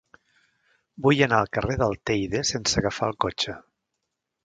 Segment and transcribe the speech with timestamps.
[1.09, 3.61] Vull anar al carrer del Teide sense agafar el cotxe.